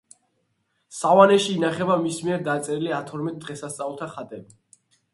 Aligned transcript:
სავანეში 0.99 1.51
ინახება 1.59 1.99
მის 2.07 2.19
მიერ 2.25 2.43
დაწერილი 2.51 2.99
ათორმეტ 3.03 3.41
დღესასწაულთა 3.47 4.13
ხატები. 4.19 4.61